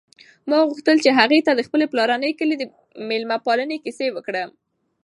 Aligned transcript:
ما 0.49 0.59
غوښتل 0.69 0.97
چې 1.05 1.09
هغې 1.19 1.39
ته 1.45 1.51
د 1.55 1.61
خپل 1.67 1.81
پلارني 1.91 2.31
کلي 2.39 2.55
د 2.59 2.63
مېلمه 3.09 3.37
پالنې 3.45 3.77
کیسې 3.85 4.07
وکړم. 4.13 4.49